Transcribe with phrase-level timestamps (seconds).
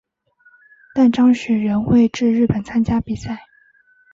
[0.95, 3.39] 但张栩仍会至日本参加比赛。